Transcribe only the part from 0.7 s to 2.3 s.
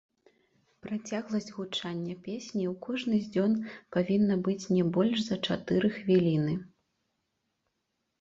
Працягласць гучання